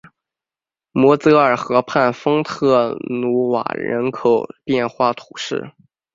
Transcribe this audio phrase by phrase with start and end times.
[0.93, 5.73] 摩泽尔河畔丰特努瓦人口变化图示